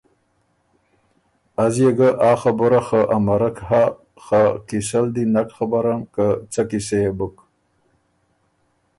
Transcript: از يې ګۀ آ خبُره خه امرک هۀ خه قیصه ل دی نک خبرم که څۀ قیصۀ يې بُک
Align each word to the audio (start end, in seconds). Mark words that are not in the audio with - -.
از 1.63 1.73
يې 1.81 1.91
ګۀ 1.97 2.09
آ 2.29 2.31
خبُره 2.41 2.81
خه 2.87 2.99
امرک 3.17 3.57
هۀ 3.69 3.83
خه 4.25 4.41
قیصه 4.67 4.99
ل 5.05 5.07
دی 5.15 5.23
نک 5.33 5.49
خبرم 5.57 6.01
که 6.13 6.25
څۀ 6.51 6.61
قیصۀ 6.69 6.97
يې 7.03 7.11
بُک 7.17 7.35